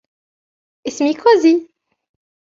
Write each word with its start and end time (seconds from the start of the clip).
اسمي 0.87 1.13
كوزي. 1.13 1.67